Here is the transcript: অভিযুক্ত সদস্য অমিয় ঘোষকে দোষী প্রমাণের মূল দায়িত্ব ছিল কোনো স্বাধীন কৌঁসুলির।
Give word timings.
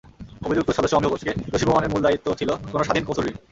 অভিযুক্ত 0.41 0.69
সদস্য 0.71 0.97
অমিয় 0.97 1.11
ঘোষকে 1.13 1.31
দোষী 1.51 1.65
প্রমাণের 1.67 1.91
মূল 1.91 2.01
দায়িত্ব 2.03 2.27
ছিল 2.39 2.49
কোনো 2.71 2.83
স্বাধীন 2.85 3.03
কৌঁসুলির। 3.05 3.35